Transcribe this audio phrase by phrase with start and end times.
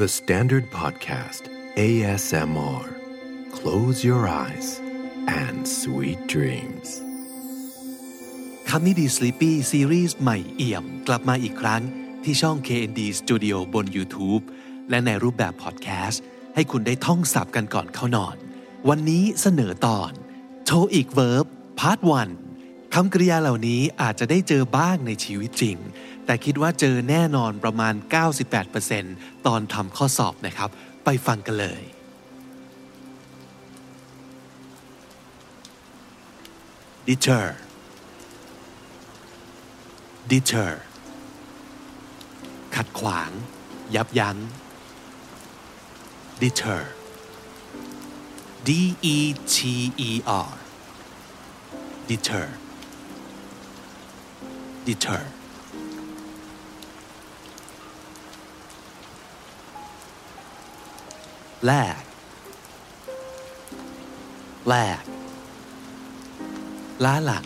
[0.00, 1.42] The Standard Podcast
[1.76, 2.86] ASMR
[3.52, 4.68] Close your eyes
[5.42, 6.88] and sweet dreams
[8.68, 11.82] คำนี้ดี Sleepy ซีรีส์ใหม่เอี่ยม กลับมาอีกครั้ง
[12.24, 14.42] ที่ช่อง KND Studio บน YouTube
[14.90, 16.22] และในรูปแบบพอดแคสต์
[16.54, 18.36] ให้คุณได้ท่องสับกันก่อนเข้านอน
[18.88, 20.12] วันนี้เสนอตอน
[20.64, 21.46] โทอีกเวิร์บ
[21.80, 22.30] พาร์ทวัน
[22.94, 25.76] คำกริยาเหล่านี้อาจจะได้เจอบ้างในชีวิตจริง
[26.30, 27.94] แต่คิดว่าเจอแน่นอนประมาณ
[28.70, 30.70] 98%ตอนทำข้อสอบนะครับ
[31.04, 31.82] ไปฟังกันเลย
[37.08, 37.46] deter
[40.30, 40.72] deter
[42.74, 43.30] ขัดขวาง
[43.94, 44.36] ยับยั้ง
[46.42, 46.82] deter
[48.68, 48.70] d
[49.14, 49.16] e
[49.54, 49.56] t
[50.08, 50.10] e
[50.48, 50.52] r
[52.08, 52.46] deter
[54.88, 55.22] deter
[61.65, 62.01] แลก
[64.67, 65.03] แลก
[67.05, 67.45] ล้าหลัง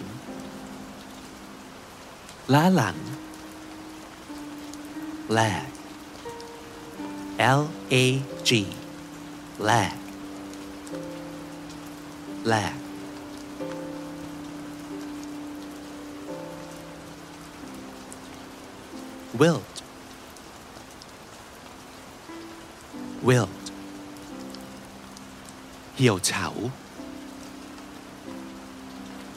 [2.54, 2.98] ล้าหลัง
[5.34, 5.68] แลก
[7.60, 7.62] L
[7.94, 7.96] A
[8.48, 8.50] G
[9.66, 9.96] แลก
[12.50, 12.76] แลก
[19.42, 19.76] wilt
[23.28, 23.63] wilt
[25.97, 26.47] เหี่ยวเฉา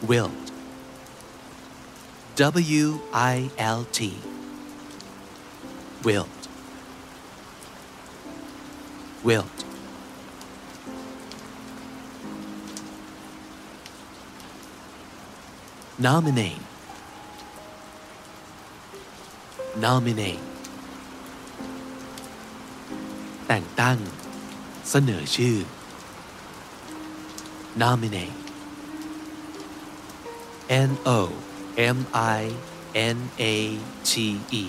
[0.10, 0.46] wilt
[2.84, 2.86] W
[3.34, 3.36] I
[3.78, 4.00] L T
[6.06, 6.42] wilt
[9.28, 9.58] wilt
[16.06, 16.64] nominate
[19.86, 20.44] nominate
[23.48, 23.98] แต่งตั้ง
[24.90, 25.58] เสนอชื่อ
[27.77, 28.33] nominate
[30.69, 31.21] N O
[31.77, 32.53] M I
[32.95, 34.65] N A T E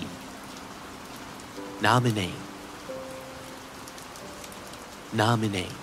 [1.82, 2.42] nominate
[5.14, 5.78] nominate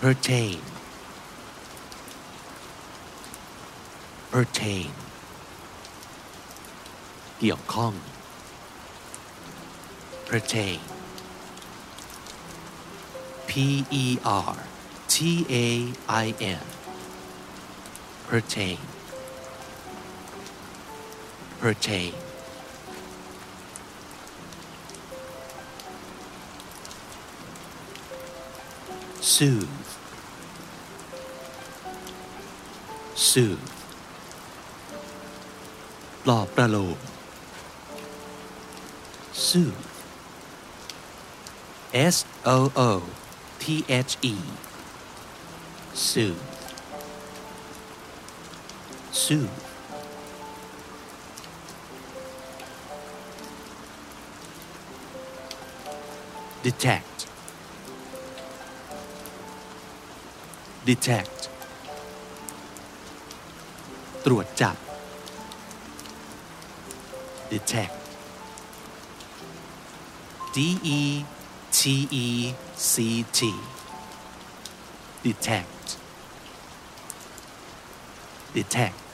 [0.00, 0.60] pertain
[4.32, 4.90] pertain
[7.38, 7.92] เกี่ยวข้อง
[10.30, 10.80] pertain
[13.46, 14.56] P E R
[15.08, 15.68] T A
[16.08, 16.64] I N
[18.28, 18.78] pertain
[21.60, 22.12] pertain
[29.32, 29.68] soothe
[33.30, 33.68] soothe
[36.24, 36.98] ปลอบประโลม
[39.46, 39.82] soothe
[42.14, 42.90] S O O
[43.60, 44.36] T H E
[45.94, 46.38] soothe
[49.12, 49.64] soothe
[56.64, 57.18] detect
[60.88, 61.40] detect
[64.24, 64.76] ตรวจจับ
[67.52, 67.96] detect
[70.54, 70.56] D
[70.98, 71.00] E
[71.78, 71.80] T
[72.26, 72.28] E
[72.92, 73.40] C T
[75.24, 75.86] detect
[78.54, 79.12] detect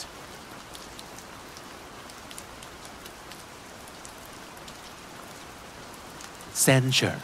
[6.66, 7.20] censure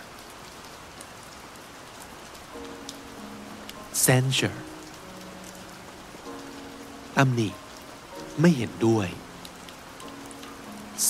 [4.06, 4.59] censure
[7.16, 7.49] ตำหนิ
[8.41, 9.09] ไม่เห็นด้วย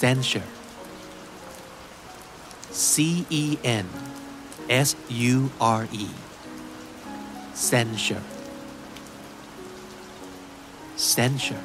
[0.01, 0.51] censure
[2.91, 2.93] C
[3.43, 3.45] E
[3.85, 3.87] N
[4.89, 4.89] S
[5.33, 6.07] U R E
[7.71, 8.27] censure
[11.15, 11.65] censure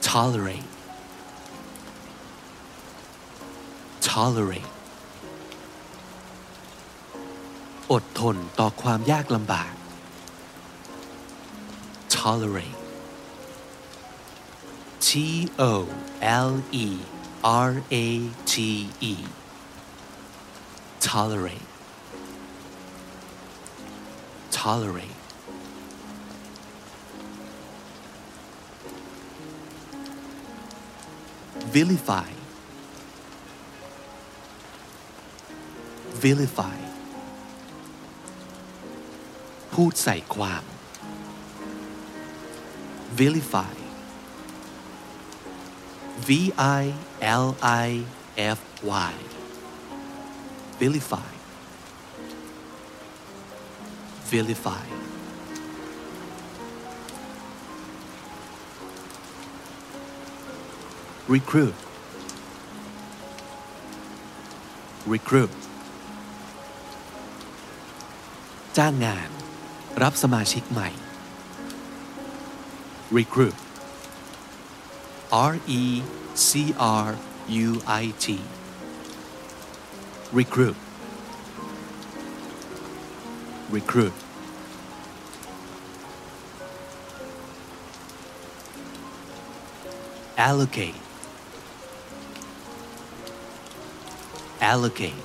[0.00, 0.68] tolerate
[4.00, 4.70] tolerate
[7.92, 9.72] อดทนต่อความยากลำบาก
[12.16, 12.76] tolerate
[15.14, 15.14] T
[15.58, 15.72] O
[16.48, 16.52] L
[16.86, 16.88] E
[17.42, 17.72] R
[18.04, 18.06] A
[18.50, 18.54] T
[19.00, 19.14] E
[21.00, 21.68] tolerate
[24.50, 25.20] tolerate
[31.74, 32.30] vilify
[36.24, 36.78] vilify
[39.72, 40.64] พูดใส่ความ
[43.18, 43.74] vilify
[46.28, 46.30] v
[46.80, 46.82] i
[47.44, 47.46] l
[47.86, 47.88] i
[48.56, 48.60] f
[49.10, 49.14] y
[50.80, 51.30] vilify
[54.30, 54.86] vilify
[61.34, 61.76] recruit
[65.12, 65.52] recruit
[68.76, 69.28] จ้างงาน
[70.02, 70.90] รับสมาชิกใหม่
[73.16, 73.56] recruit
[75.51, 75.83] R E
[76.47, 76.73] C
[77.03, 77.07] R
[77.67, 77.69] U
[78.03, 78.25] I T
[80.31, 80.77] recruit
[83.75, 84.13] recruit
[90.47, 90.99] allocate
[94.71, 95.21] allocate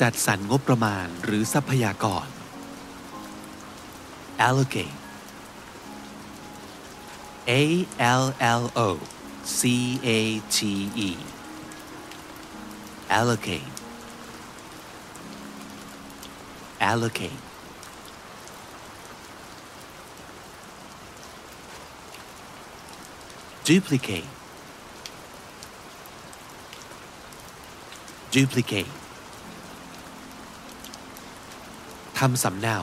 [0.00, 2.26] จัดสรรงบประมาณหรือทรัพยากร
[4.46, 5.01] allocate
[7.47, 8.89] A L L O
[9.57, 9.59] C
[10.03, 10.57] A T
[11.07, 11.09] E
[13.09, 13.71] allocate
[16.79, 17.39] allocate
[23.63, 24.27] duplicate
[28.35, 28.91] duplicate
[32.19, 32.77] ทำสำเนา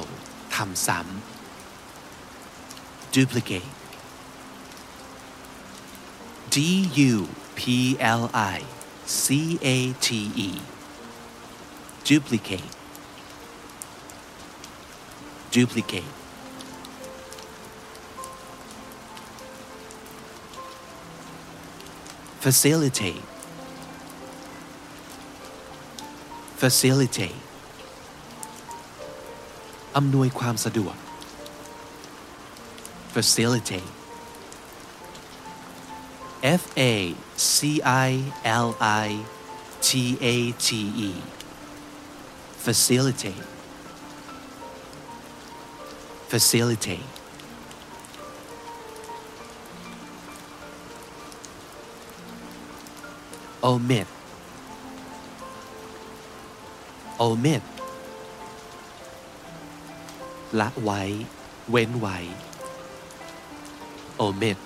[0.56, 1.06] ทำซ้ำ
[3.14, 3.68] duplicate
[6.58, 6.58] D
[7.12, 7.14] U
[7.58, 7.60] P
[8.20, 8.22] L
[8.54, 8.58] I
[9.24, 9.26] C
[9.74, 10.08] A T
[10.48, 10.50] E
[12.08, 12.72] duplicate
[15.54, 16.12] duplicate
[22.44, 23.22] facilitate
[26.60, 27.38] facilitate
[29.96, 30.96] อำนวยความสะดวก
[33.14, 33.90] facilitate
[36.60, 38.10] F A C I
[38.44, 39.08] L I
[39.86, 39.88] T
[40.34, 40.36] A
[40.66, 40.68] T
[41.08, 41.10] E
[42.64, 43.44] facilitate
[46.32, 47.06] facilitate
[53.70, 54.08] omit
[57.26, 57.62] omit
[60.60, 61.02] ละไว้
[61.70, 62.18] เว้นไว้
[64.26, 64.58] omit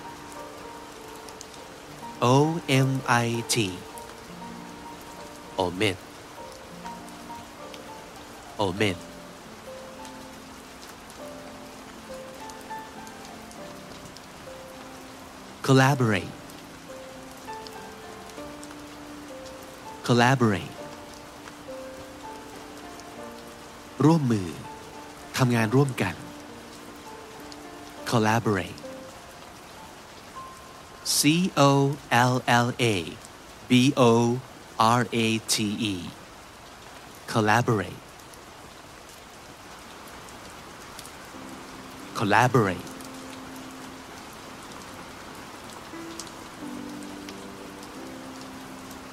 [2.32, 2.36] O
[2.68, 3.56] M I T
[5.58, 5.98] omit
[8.58, 8.98] omit
[15.66, 16.32] collaborate
[20.06, 20.72] collaborate
[24.04, 24.48] ร่วมมือ
[25.36, 26.14] ทำงานร่วมกัน
[28.10, 28.83] collaborate
[31.23, 33.17] C O L L A
[33.69, 34.39] B O
[34.77, 35.53] R A T
[35.93, 35.95] E
[37.27, 37.99] collaborate
[42.15, 42.87] collaborate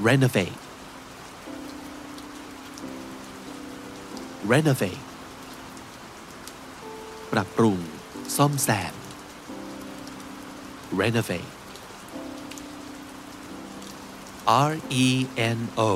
[0.01, 0.59] renovate
[4.53, 5.03] renovate
[7.33, 7.79] ปรับปรุง
[8.37, 8.95] ซ่อมแซม
[11.01, 11.51] renovate
[14.47, 15.93] R E N O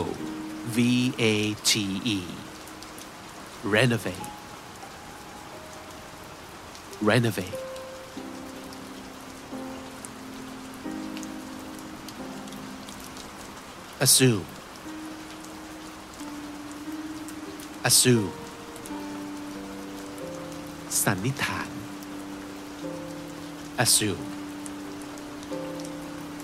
[0.76, 0.78] V
[1.18, 1.72] A T
[2.04, 2.20] E
[3.64, 4.28] renovate
[7.00, 7.58] renovate
[14.00, 14.46] assume
[17.84, 18.32] assume
[21.04, 21.68] สันนิษฐาน
[23.84, 24.33] assume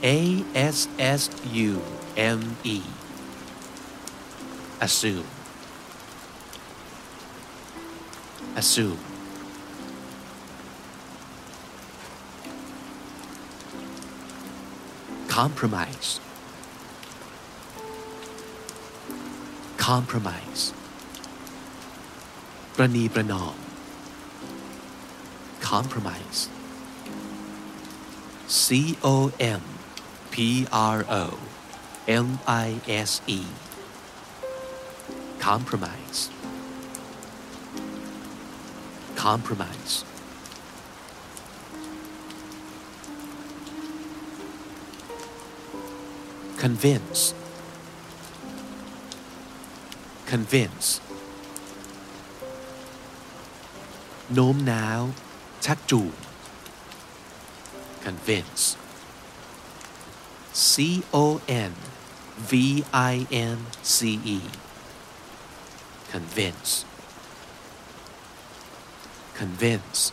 [0.03, 1.31] A S S
[1.69, 1.83] U
[2.17, 2.79] M E
[4.81, 5.27] assume
[8.57, 8.99] assume
[15.29, 16.21] compromise
[19.77, 20.65] compromise
[22.77, 23.57] ประนีประนอม
[25.71, 26.41] compromise
[28.65, 28.67] C
[29.05, 29.17] O
[29.61, 29.63] M
[30.33, 31.25] P R O
[32.07, 32.69] M I
[33.09, 33.41] S E
[35.39, 36.21] compromise
[39.15, 39.95] compromise
[46.63, 47.21] convince
[50.33, 50.89] convince
[54.35, 55.03] โน้มน้าว
[55.65, 56.15] ชักจูง
[58.05, 58.65] convince
[60.53, 61.73] C O N
[62.51, 62.53] V
[62.93, 64.41] I N C E
[66.13, 66.85] convince
[69.39, 70.13] convince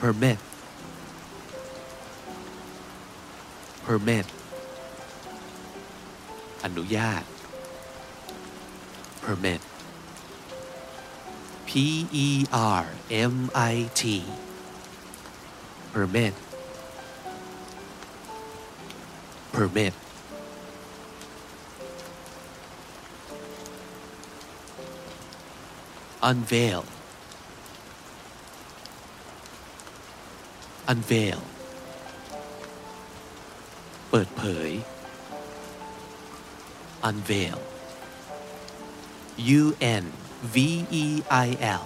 [0.00, 0.38] permit
[3.86, 4.26] permit
[6.64, 7.24] อนุญาต
[9.24, 9.60] permit
[11.68, 11.70] P
[12.26, 12.28] E
[12.80, 14.02] R M I T
[15.92, 16.34] permit
[19.52, 19.94] permit
[26.30, 26.82] unveil
[30.92, 31.40] unveil
[34.10, 34.70] เปิดเผย
[37.08, 37.58] unveil
[39.60, 39.62] U
[40.02, 40.04] N
[40.53, 40.55] V
[41.03, 41.05] E
[41.47, 41.49] I
[41.81, 41.85] L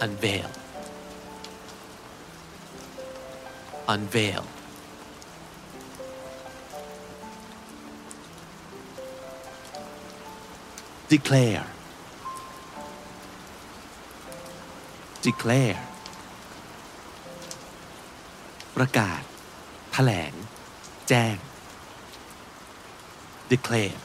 [0.00, 0.50] unveil
[3.94, 4.44] unveil
[11.08, 11.66] declare
[15.26, 15.80] declare
[18.76, 19.22] ประกาศ
[19.92, 20.32] แถลง
[21.08, 21.36] แจ้ง
[23.52, 23.98] declare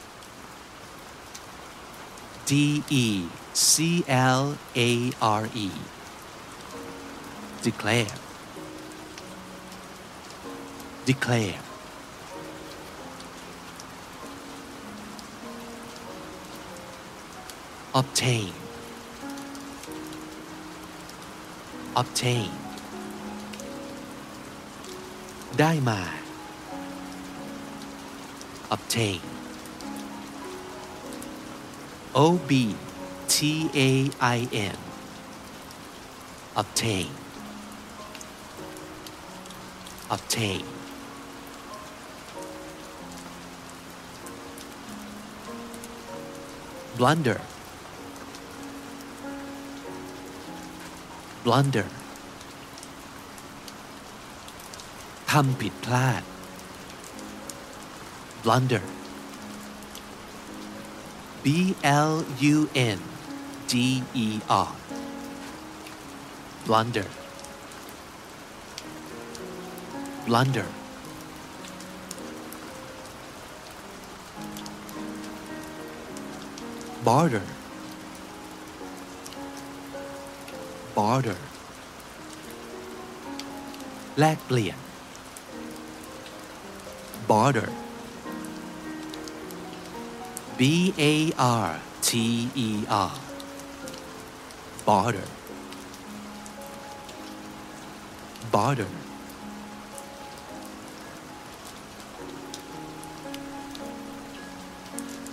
[2.49, 2.51] D
[3.05, 3.05] E
[3.53, 4.43] C L
[4.87, 4.91] A
[5.41, 5.69] R E
[7.65, 8.15] declare
[11.09, 11.59] declare
[17.99, 18.51] obtain
[22.01, 22.51] obtain
[25.59, 26.01] ได้มา
[28.75, 29.19] obtain
[32.23, 32.51] O B
[33.33, 33.35] T
[33.89, 33.91] A
[34.37, 34.39] I
[34.75, 34.77] N
[36.61, 37.09] obtain
[40.15, 40.63] obtain
[46.97, 47.39] blunder
[51.43, 51.87] blunder
[55.31, 56.23] ทำผิดพลาด
[58.43, 58.83] blunder
[61.43, 61.45] B
[61.83, 62.13] L
[62.55, 62.55] U
[62.97, 62.99] N
[63.71, 63.73] D
[64.25, 64.73] E R
[66.65, 67.09] blunder
[70.27, 70.69] blunder
[77.07, 77.45] barter
[80.97, 81.39] barter
[84.19, 84.77] แลกเปลี่ยน
[87.31, 87.69] barter
[90.59, 90.61] B
[91.11, 91.33] A
[91.67, 91.71] R
[92.07, 92.09] T
[92.67, 93.15] E R
[94.87, 95.27] barter
[98.53, 98.91] barter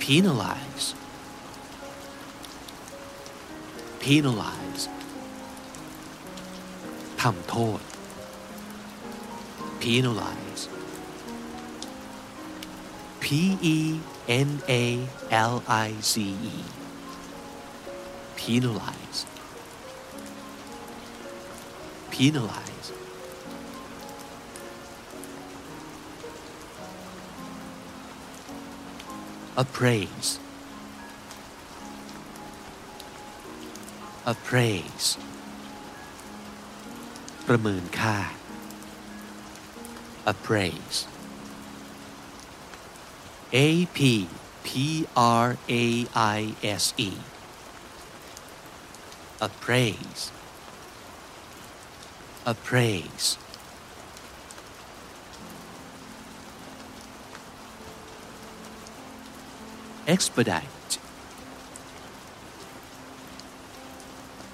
[0.02, 0.86] penalize
[4.04, 4.84] penalize
[7.20, 7.80] ทำโทษ
[9.82, 10.62] penalize
[13.22, 13.24] P
[13.74, 13.78] E
[14.48, 14.50] N
[14.82, 14.84] A
[15.30, 15.54] L
[15.86, 16.14] I Z
[16.54, 16.56] E
[18.36, 19.20] penalize
[22.10, 22.88] penalize
[29.56, 30.30] appraise
[34.32, 35.08] appraise
[37.48, 38.16] ประเมินค่า
[40.32, 40.98] appraise
[43.53, 44.27] A P
[44.63, 47.13] P R A I S E
[49.39, 50.31] appraise
[52.45, 53.37] appraise
[60.05, 60.99] expedite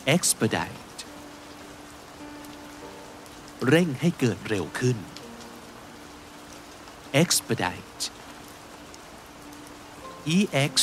[0.05, 1.05] expedite
[3.67, 4.97] เร่งให้เกิดเร็วขึ้น
[7.21, 8.03] expedite
[10.36, 10.38] E
[10.72, 10.74] X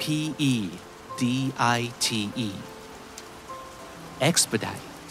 [0.00, 0.02] P
[0.52, 0.54] E
[1.20, 1.22] D
[1.58, 2.06] I T
[2.48, 2.50] E
[4.20, 5.10] expedite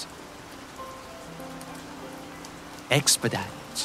[2.90, 3.80] expedite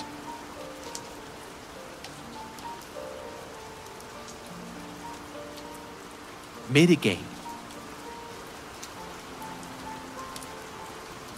[6.75, 7.29] mitigate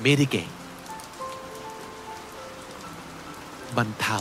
[0.05, 0.55] mitigate
[3.77, 4.19] บรรเทา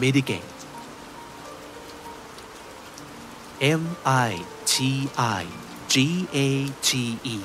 [0.00, 0.53] mitigate
[3.61, 5.45] M I T I
[5.87, 7.39] G A T E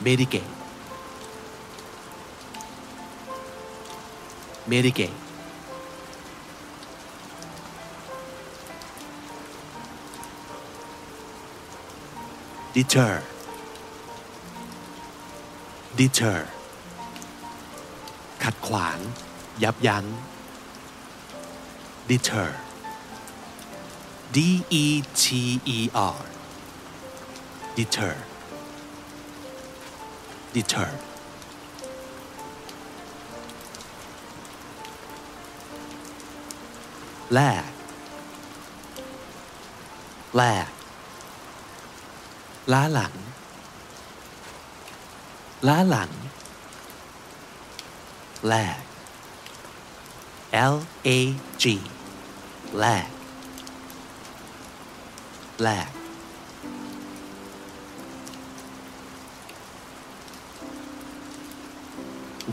[0.00, 0.42] mitigate
[4.66, 5.12] mitigate
[12.74, 13.22] deter
[15.96, 16.40] deter
[18.42, 18.98] ขัดขวาง
[19.62, 20.04] ยับยั้ง
[22.10, 22.48] deter
[24.35, 24.37] D
[24.83, 24.85] E
[25.21, 25.23] T
[25.77, 25.79] E
[26.17, 26.19] R
[27.77, 28.15] deter
[30.55, 30.91] deter
[37.33, 37.63] แลก
[40.35, 40.67] แลก
[42.73, 43.13] ล้าหลัง
[45.67, 46.11] ล้าหลัง
[48.47, 48.79] แลก
[50.73, 50.75] L
[51.07, 51.09] A
[51.61, 51.65] G
[52.79, 53.09] แลก
[55.61, 55.91] แลก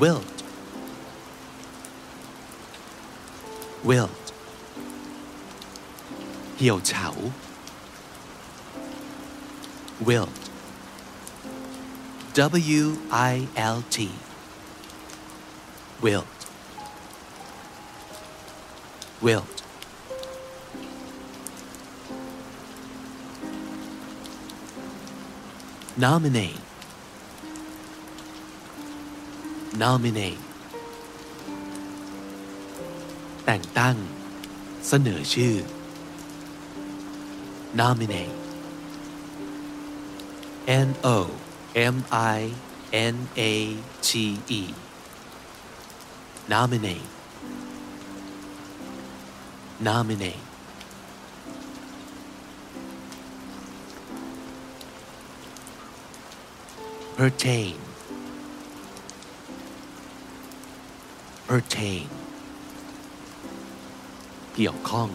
[0.02, 0.36] wilt
[3.88, 4.26] wilt
[6.56, 7.08] เหี่ยวเฉา
[10.08, 10.40] wilt
[12.80, 12.84] W
[13.32, 13.34] I
[13.76, 13.96] L T
[16.04, 16.40] wilt
[19.26, 19.53] wilt
[26.04, 26.60] nominate
[29.82, 30.42] nominate
[33.44, 33.96] แต่งตั้ง
[34.88, 35.54] เสนอชื่อ
[37.80, 38.34] nominate
[40.86, 41.18] N O
[41.94, 42.38] M I
[43.14, 43.16] N
[43.52, 43.54] A
[44.06, 44.08] T
[44.60, 44.62] E
[46.52, 47.08] nominate
[49.88, 50.43] nominate
[57.18, 57.74] pertain
[61.48, 62.04] pertain
[64.54, 65.08] เกี่ยวข้อง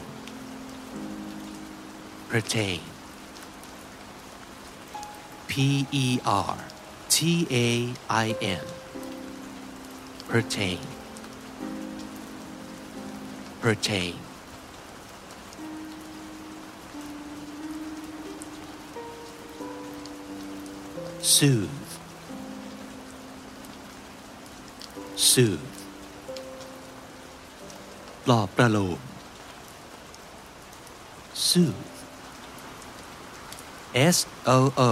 [2.32, 2.80] pertain
[5.50, 5.52] P
[6.04, 6.08] E
[6.52, 6.56] R
[7.13, 7.18] T
[7.65, 7.70] A
[8.26, 8.28] I
[8.62, 8.65] N
[10.32, 10.82] pertain
[13.63, 14.15] pertain
[21.34, 21.79] soothe
[25.32, 25.74] soothe
[28.26, 29.00] ปลอบประโลม
[31.48, 31.84] soothe
[34.15, 34.18] S
[34.58, 34.60] O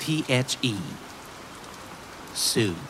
[0.00, 0.76] T H E
[2.48, 2.88] soothe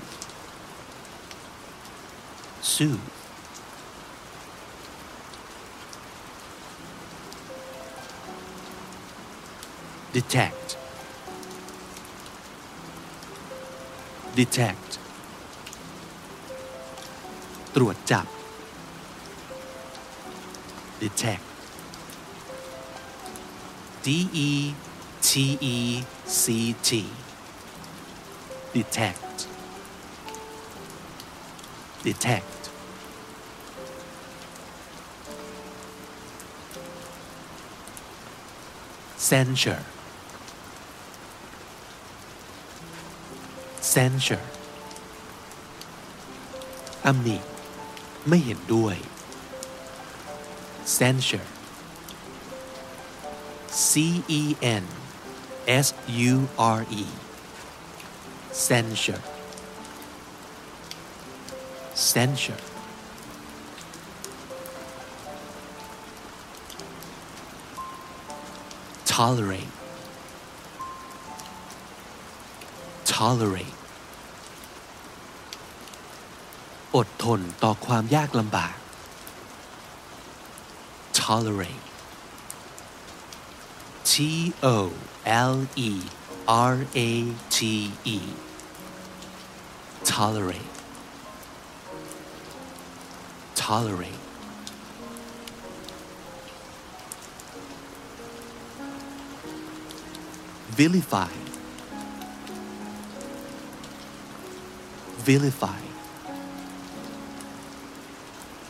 [2.75, 3.11] soothe
[10.13, 10.77] detect
[14.37, 14.88] detect
[17.76, 18.26] ตรวจจับ
[21.02, 21.46] detect
[24.06, 24.08] D
[24.48, 24.50] E
[25.28, 25.30] T
[25.76, 25.78] E
[26.42, 26.44] C
[26.88, 26.90] T
[28.76, 29.38] detect
[32.06, 32.62] detect
[39.30, 39.84] censure
[43.94, 44.48] censure
[47.06, 47.38] ตำหนิ
[48.29, 48.97] ไม่เห็นด้วย
[50.99, 51.49] censure
[53.89, 53.91] C
[54.41, 54.43] E
[54.83, 54.85] N
[55.87, 55.87] S
[56.31, 57.05] U R E
[58.69, 59.23] censure
[62.13, 62.63] censure
[69.05, 69.73] tolerate
[73.05, 73.78] tolerate
[76.96, 78.76] อดทนต่อความยากลำบาก
[81.20, 81.86] tolerate
[84.12, 84.14] T
[84.64, 84.78] O
[85.52, 85.92] L E
[86.48, 87.12] R A
[87.56, 87.58] T
[88.16, 88.20] E
[90.04, 90.76] tolerate
[93.56, 94.24] tolerate
[100.78, 101.34] vilify
[105.28, 105.89] vilify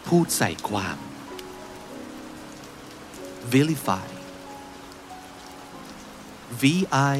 [0.09, 0.97] พูดใส่ความ
[3.53, 4.07] vilify.
[6.61, 6.63] V
[7.15, 7.17] i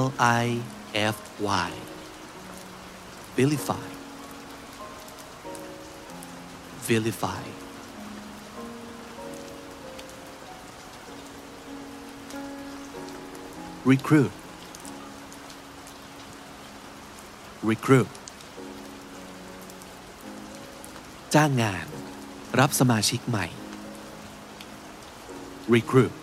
[0.00, 0.04] l
[0.42, 0.46] i
[1.14, 1.16] f
[1.66, 1.70] y.
[3.36, 3.86] Vilify.
[6.88, 7.42] Vilify.
[13.90, 14.32] Recruit.
[17.70, 18.10] Recruit.
[21.34, 22.01] จ้างงาน
[22.59, 23.47] รับสมาชิกใหม่
[25.75, 26.13] recruit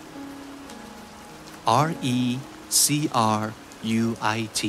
[1.87, 2.17] R E
[2.83, 2.85] C
[3.41, 3.43] R
[4.01, 4.03] U
[4.37, 4.61] I T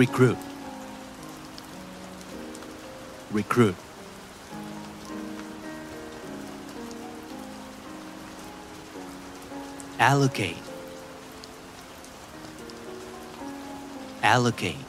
[0.00, 0.38] recruit
[3.38, 3.76] recruit
[9.98, 10.62] allocate
[14.22, 14.84] allocate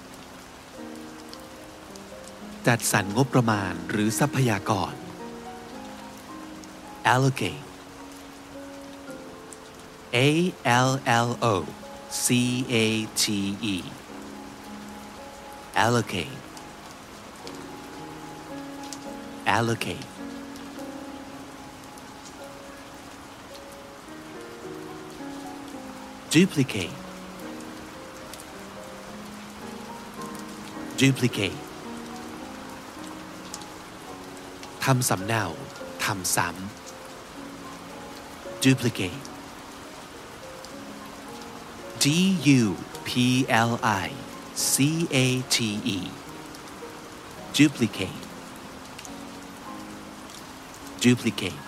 [2.69, 4.93] จัดสรรงบประมาณหรือทรัพยากร
[7.13, 7.65] allocate
[10.17, 10.29] A
[10.89, 10.91] L
[11.27, 11.55] L O
[12.25, 12.27] C
[12.73, 12.77] A
[13.21, 13.25] T
[13.75, 13.77] E
[15.85, 16.39] allocate
[19.57, 20.07] allocate
[26.35, 26.97] duplicate
[31.01, 31.68] duplicate
[34.88, 35.44] ทำสำเนา
[36.06, 36.54] ทำซ้ำ
[38.64, 39.20] duplicate
[42.04, 42.06] D
[42.62, 42.64] U
[43.08, 43.10] P
[43.70, 43.72] L
[44.06, 44.08] I
[44.74, 44.76] C
[45.26, 45.58] A T
[45.98, 46.00] E
[47.58, 48.22] duplicate
[51.04, 51.60] duplicate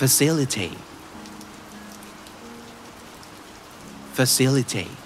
[0.00, 0.78] facilitate
[4.18, 4.96] facilitate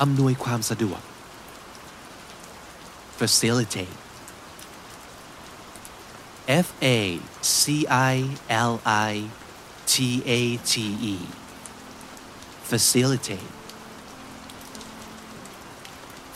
[0.00, 1.00] อำนวยความสะดวก
[3.18, 3.96] facilitate
[6.66, 6.98] F A
[7.58, 7.62] C
[8.12, 8.16] I
[8.70, 8.74] L
[9.10, 9.14] I
[9.92, 9.94] T
[10.38, 10.72] A T
[11.14, 11.16] E
[12.70, 13.50] facilitate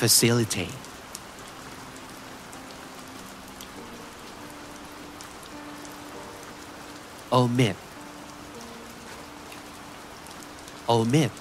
[0.00, 0.76] facilitate
[7.40, 7.76] omit
[10.88, 11.32] omit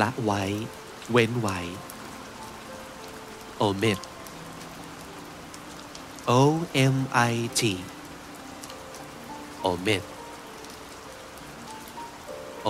[0.00, 0.42] ละไว้
[1.10, 1.58] เว้นไว้
[3.66, 3.98] omit
[6.38, 6.40] O
[6.94, 6.96] M
[7.30, 7.60] I T
[9.68, 10.04] omit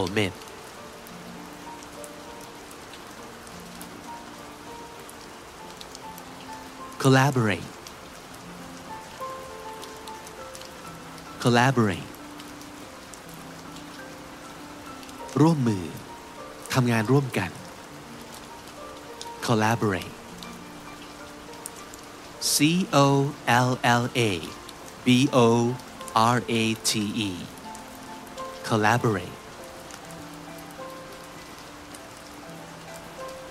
[0.00, 0.32] omit
[7.02, 7.68] collaborate
[11.42, 12.08] collaborate
[15.40, 15.84] ร่วมมือ
[16.73, 17.51] ทำงานร่วมกัน
[19.45, 20.13] collaborate
[22.53, 22.55] C
[23.05, 23.07] O
[23.47, 23.69] L
[24.01, 24.31] L A
[25.05, 25.07] B
[25.45, 25.47] O
[26.35, 26.91] R A T
[27.29, 27.31] E
[28.69, 29.35] collaborate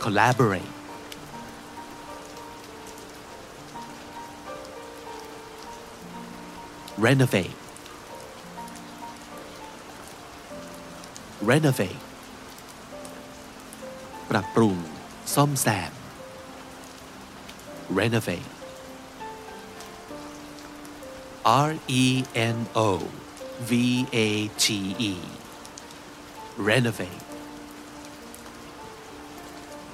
[0.04, 0.72] collaborate
[6.98, 7.56] renovate
[11.42, 12.00] renovate
[14.30, 14.76] ปรับปรุง
[15.34, 15.92] ซ่อมแซม
[17.98, 18.50] renovate
[21.68, 21.70] R
[22.02, 22.04] E
[22.56, 22.90] N O
[23.70, 23.72] V
[24.26, 24.66] A T
[25.10, 25.14] E
[26.56, 27.24] renovate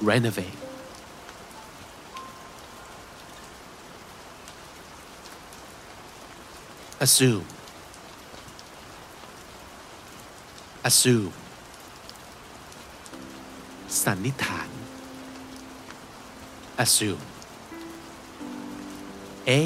[0.01, 0.59] renovate
[7.01, 7.47] assume
[10.85, 11.33] assume
[14.05, 14.69] สันนิษฐาน
[16.85, 17.25] assume
[19.61, 19.63] A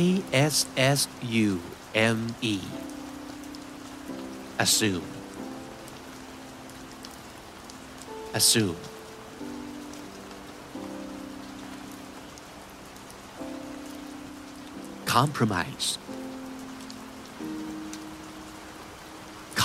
[0.55, 0.57] S
[0.99, 1.01] S
[1.47, 1.51] U
[2.16, 2.18] M
[2.55, 2.57] E
[4.64, 5.09] assume
[8.38, 8.81] assume
[15.14, 15.88] compromise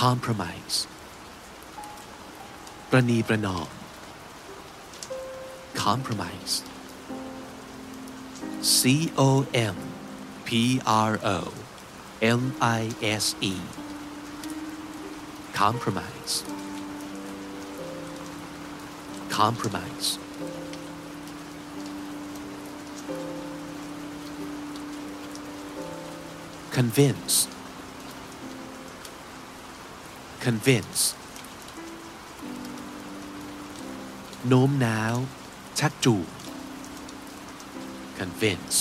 [0.00, 0.78] compromise
[2.90, 3.68] ประนีประนอม
[5.84, 6.54] compromise
[8.62, 9.76] C O M
[10.44, 11.52] P R O
[12.20, 13.54] M I S E
[15.52, 16.44] compromise
[19.28, 20.18] compromise
[26.76, 27.34] convince
[30.46, 31.00] convince
[34.48, 35.16] โน้มน้าว
[35.78, 36.26] ชักจูง
[38.18, 38.78] convince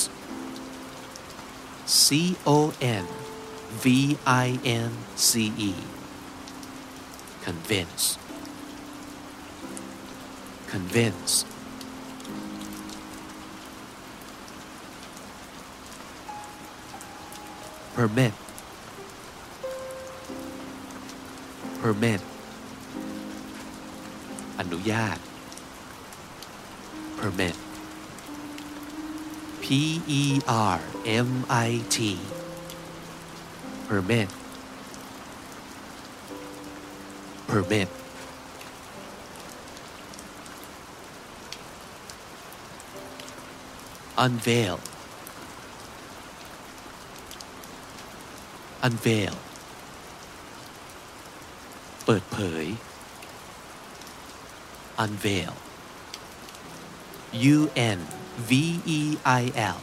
[2.03, 2.05] C
[2.55, 2.57] O
[3.01, 3.05] N
[3.83, 3.85] V
[4.45, 4.47] I
[4.89, 4.91] N
[5.29, 5.31] C
[5.69, 5.73] E
[7.45, 8.03] convince
[10.71, 11.33] convince
[17.95, 18.33] permit
[21.81, 22.21] permit
[24.59, 25.17] อนุญาต
[27.23, 27.55] permit
[29.61, 29.65] P
[30.07, 32.17] E R M I T
[33.87, 34.29] permit
[37.47, 37.89] permit
[44.17, 44.79] unveil
[48.87, 49.35] unveil
[52.05, 52.65] เปิดเผย
[55.03, 55.53] unveil
[57.34, 57.98] U N
[58.48, 59.80] V E I L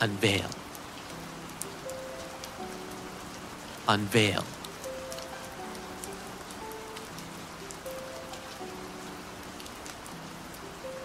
[0.00, 0.50] unveil
[3.86, 4.44] unveil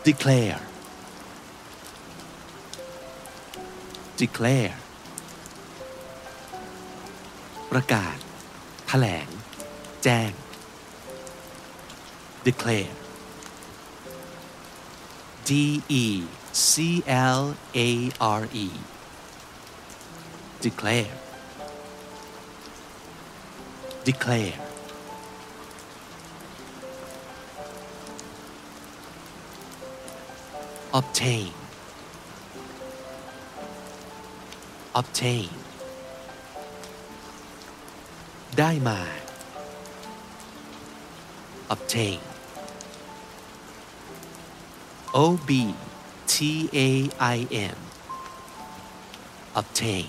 [0.05, 0.61] declare
[4.17, 4.75] declare
[7.71, 8.17] ประกาศ
[8.87, 9.27] แถลง
[10.03, 10.31] แจ้ง
[12.47, 12.93] declare
[15.48, 15.50] D
[16.04, 16.06] E
[16.52, 17.42] C L
[17.86, 17.90] A
[18.40, 18.68] R E
[20.64, 21.12] declare
[24.08, 24.54] declare
[30.98, 31.52] obtain
[35.00, 35.50] obtain
[38.58, 39.00] ได้มา
[41.74, 42.18] obtain
[45.14, 45.50] O B
[46.32, 46.34] T
[46.88, 46.90] A
[47.36, 47.38] I
[47.74, 47.78] N
[49.60, 50.08] obtain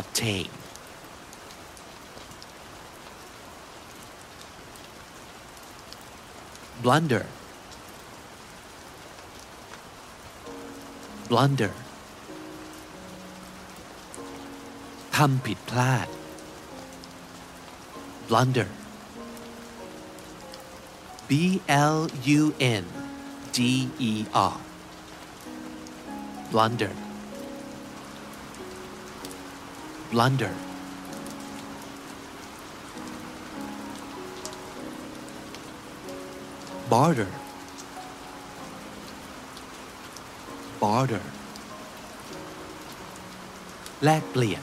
[0.00, 0.50] obtain
[6.82, 7.26] blunder
[11.28, 11.72] blunder
[15.16, 16.08] ทำผิดพลาด
[18.28, 18.68] blunder
[21.28, 21.30] B
[21.68, 21.98] L
[22.40, 22.40] U
[22.82, 22.84] N
[23.56, 23.58] D
[24.10, 24.58] E R
[26.50, 26.94] blunder
[30.10, 30.54] blunder
[36.92, 37.32] barter
[40.82, 41.24] barter
[44.04, 44.62] แลกเปลี่ยน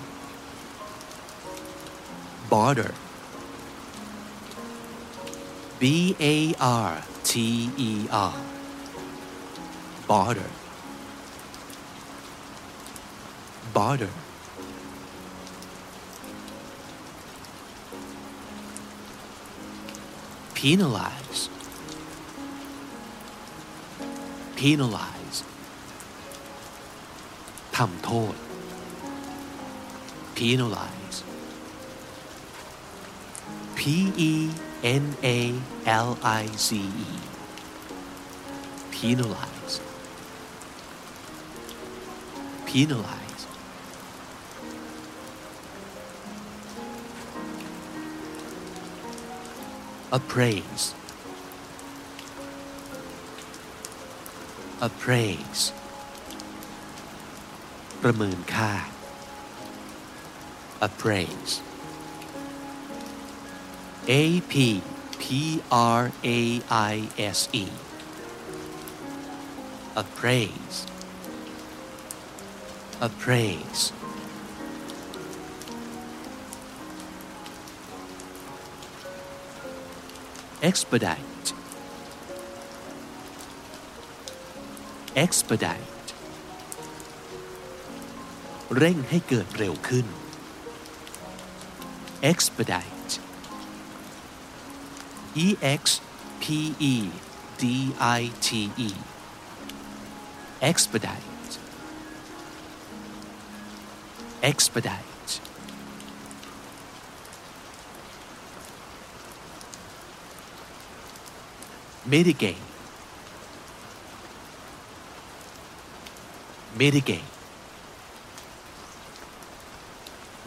[2.52, 2.92] barter
[5.82, 5.84] B
[6.34, 6.56] A
[6.90, 6.94] R
[7.30, 7.32] T
[7.90, 8.38] E R
[10.10, 10.52] barter
[13.76, 14.14] barter
[20.58, 21.42] penalize
[24.60, 25.40] penalize
[27.76, 28.36] ทำโทษ
[30.38, 31.18] penalize
[33.78, 33.80] P
[34.32, 34.34] E
[34.84, 35.40] N A
[36.08, 36.70] L I Z
[37.10, 37.12] E
[38.92, 39.76] penalize
[42.70, 43.44] penalize
[50.18, 50.86] appraise
[54.88, 55.64] appraise
[58.04, 58.72] ประเมินค่า
[60.88, 61.54] appraise
[64.08, 64.54] A P
[65.22, 65.24] P
[65.98, 66.02] R
[66.38, 66.40] A
[66.94, 66.96] I
[67.38, 67.66] S E
[70.02, 70.78] appraise
[73.08, 73.84] appraise
[80.70, 81.48] expedite
[85.16, 86.08] expedite
[88.76, 90.06] เร่งให้เกิดเร็วขึ้น
[92.32, 93.01] expedite
[95.46, 95.48] E
[95.82, 95.84] X
[96.42, 96.44] P
[96.94, 96.96] E
[97.62, 97.64] D
[98.00, 98.48] I T
[98.88, 98.92] E
[100.70, 101.54] expedite
[104.42, 105.32] expedite
[112.12, 112.66] mitigate
[116.80, 117.30] mitigate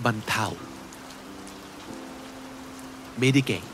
[0.05, 0.47] บรรเทา
[3.21, 3.69] mitigate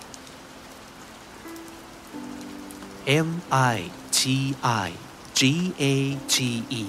[3.07, 4.93] M I T I
[5.33, 6.87] G A T E.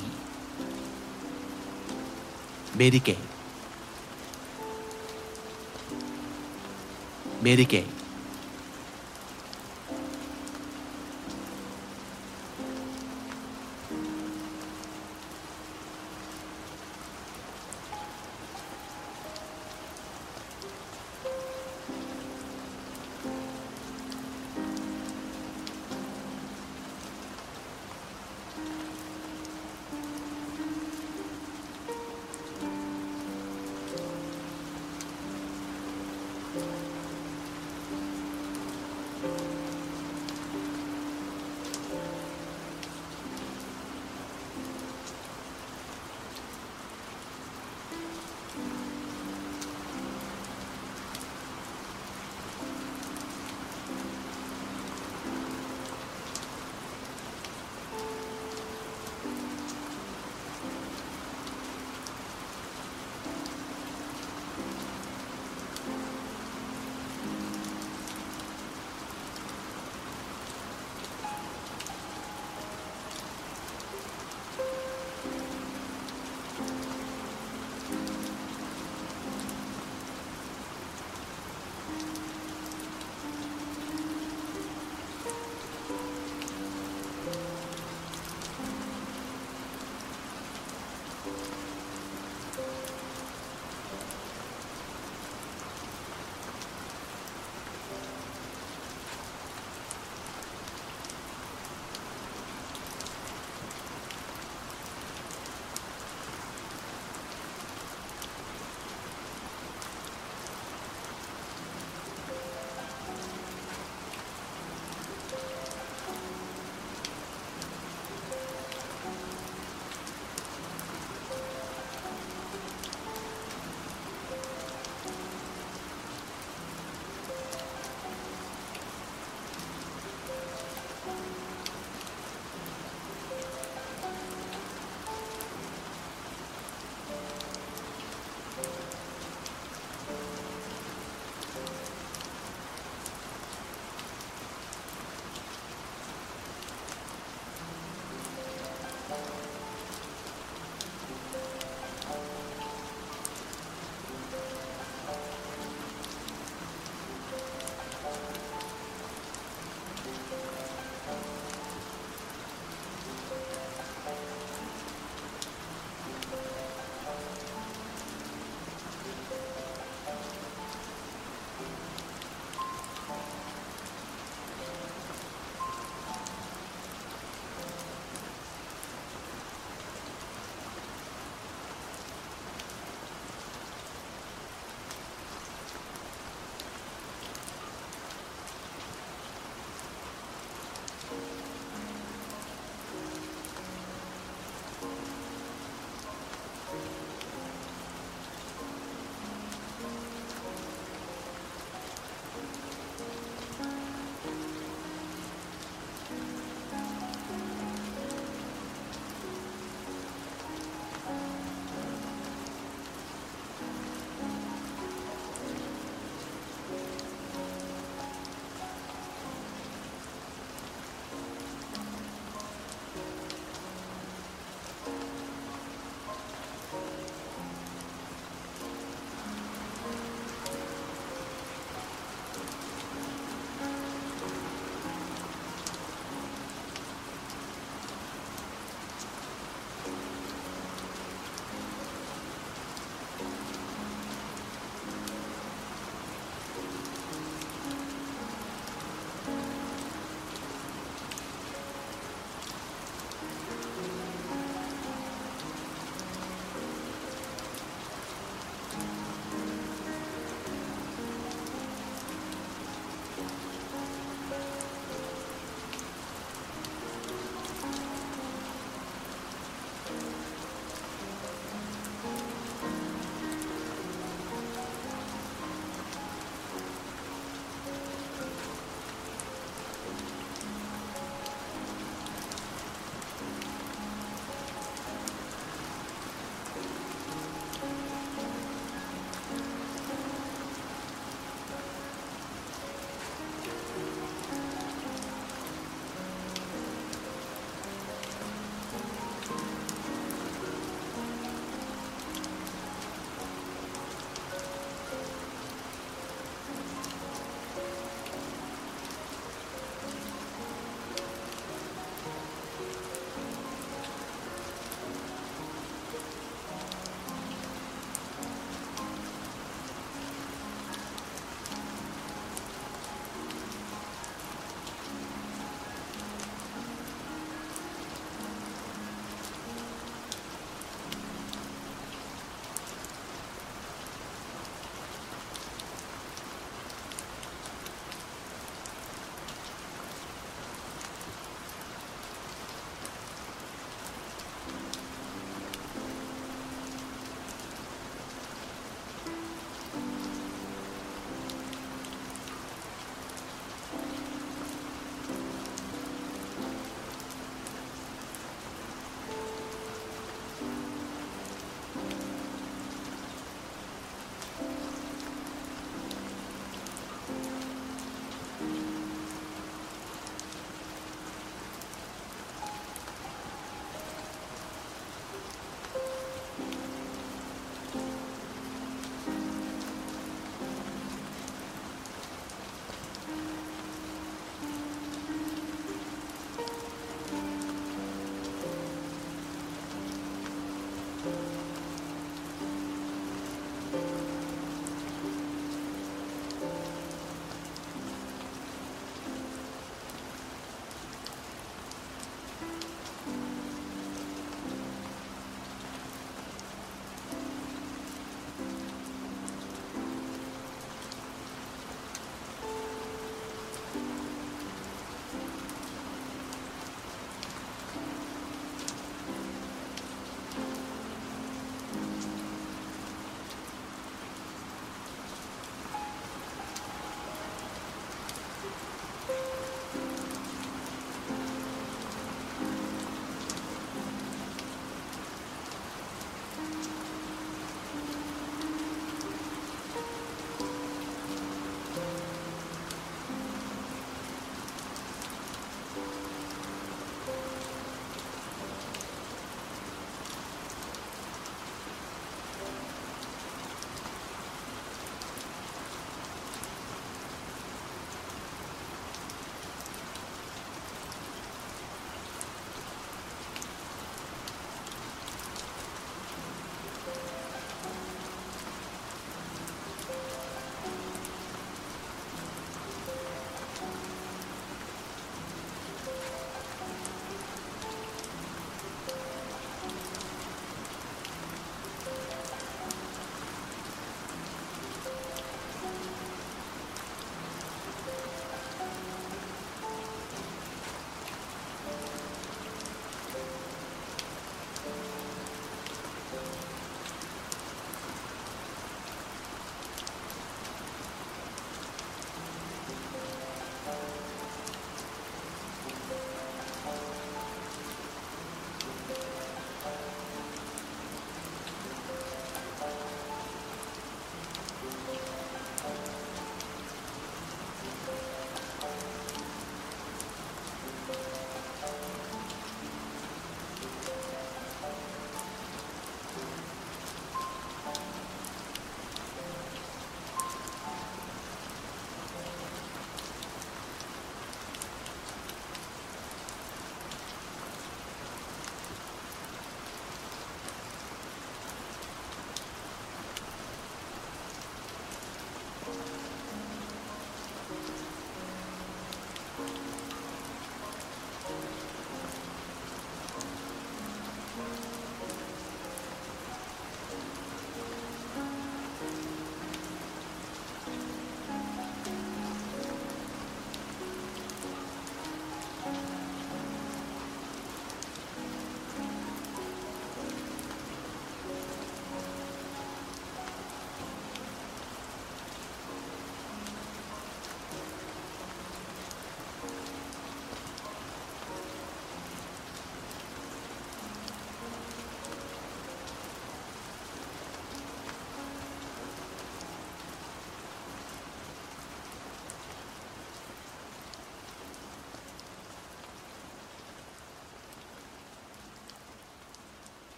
[2.77, 3.18] Mitigate
[7.42, 8.01] mitigate